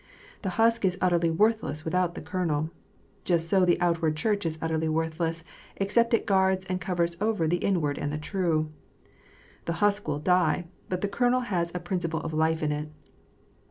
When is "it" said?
6.15-6.25, 12.71-12.89